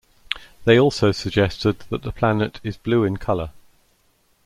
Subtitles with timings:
[0.65, 3.51] They also suggested that the planet is blue in color.